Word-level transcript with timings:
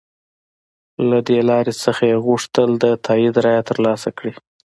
له 1.09 1.17
دې 1.27 1.39
لارې 1.49 1.73
څخه 1.83 2.03
یې 2.11 2.17
غوښتل 2.25 2.69
د 2.83 2.85
تایید 3.05 3.35
رایه 3.45 3.61
تر 3.69 3.77
لاسه 3.85 4.09
کړي. 4.17 4.33